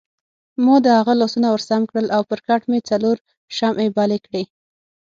ما 0.63 0.75
د 0.85 0.87
هغه 0.99 1.13
لاسونه 1.21 1.47
ورسم 1.49 1.81
کړل 1.89 2.07
او 2.15 2.21
پر 2.29 2.39
کټ 2.47 2.61
مې 2.71 2.79
څلور 2.89 3.17
شمعې 3.57 3.87
بلې 3.97 4.19
کړې. 4.25 4.43